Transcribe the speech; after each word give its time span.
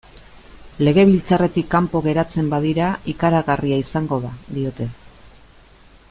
Legebiltzarretik 0.85 1.67
kanpo 1.73 2.01
geratzen 2.07 2.49
badira, 2.55 2.87
ikaragarria 3.15 3.81
izango 3.85 4.21
da, 4.27 4.35
diote. 4.59 4.89